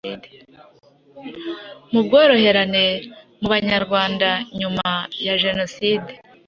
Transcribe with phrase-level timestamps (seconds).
[1.91, 2.85] nubworoherane
[3.41, 4.87] mu Banyarwanda nyuma
[5.25, 6.11] ya jenoside–